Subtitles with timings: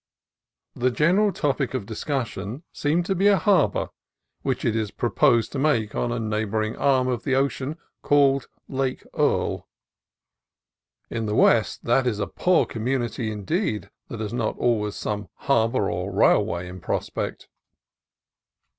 [0.73, 3.89] The general topic of discussion seemed to be a harbor
[4.41, 7.07] which it is proposed to make on a neigh DOUBTFUL SAILING DATES 309 boring arm
[7.07, 9.67] of the ocean called Lake Earl.
[11.11, 15.87] In the West, that is a poor community, indeed, that has not always some harbor
[15.91, 17.47] or railway in prospect.